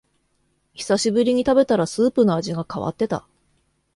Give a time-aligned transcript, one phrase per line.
[0.73, 3.27] 久しぶりに食べたらスープの味が変わってた